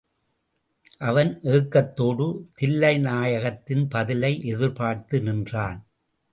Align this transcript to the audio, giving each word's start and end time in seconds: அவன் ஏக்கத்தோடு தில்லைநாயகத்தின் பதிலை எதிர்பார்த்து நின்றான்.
அவன் 1.01 1.39
ஏக்கத்தோடு 1.43 2.27
தில்லைநாயகத்தின் 2.61 3.85
பதிலை 3.89 4.33
எதிர்பார்த்து 4.45 5.21
நின்றான். 5.21 5.79